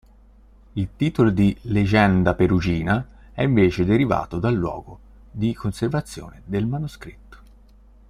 Il 0.75 0.87
titolo 0.97 1.29
di 1.29 1.55
"Legenda 1.65 2.33
perugina" 2.33 3.05
è 3.33 3.43
invece 3.43 3.85
derivato 3.85 4.39
dal 4.39 4.55
luogo 4.55 4.97
di 5.29 5.53
conservazione 5.53 6.41
del 6.45 6.65
manoscritto. 6.65 7.37